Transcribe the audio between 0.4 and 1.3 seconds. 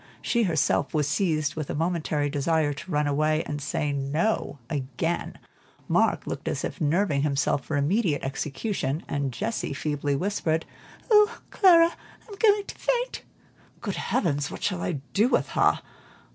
herself was